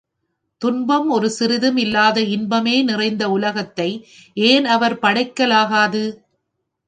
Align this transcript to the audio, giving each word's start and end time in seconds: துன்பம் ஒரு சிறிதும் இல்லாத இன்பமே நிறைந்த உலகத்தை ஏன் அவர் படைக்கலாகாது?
துன்பம் 0.61 1.09
ஒரு 1.09 1.27
சிறிதும் 1.29 1.77
இல்லாத 1.77 2.21
இன்பமே 2.27 2.83
நிறைந்த 2.83 3.23
உலகத்தை 3.29 3.87
ஏன் 4.37 4.65
அவர் 4.65 4.99
படைக்கலாகாது? 4.99 6.03